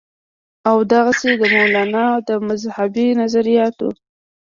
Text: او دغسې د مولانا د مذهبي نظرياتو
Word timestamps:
او 0.69 0.77
دغسې 0.93 1.31
د 1.41 1.43
مولانا 1.53 2.07
د 2.27 2.29
مذهبي 2.47 3.07
نظرياتو 3.21 3.89